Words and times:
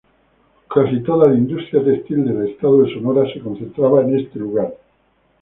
Casi 0.67 1.01
toda 1.03 1.27
la 1.29 1.35
industria 1.35 1.83
textil 1.85 2.23
del 2.25 2.49
estado 2.49 2.81
de 2.81 2.91
Sonora 2.91 3.31
se 3.31 3.39
concentraba 3.39 4.01
en 4.01 4.17
este 4.21 4.39
lugar. 4.39 4.73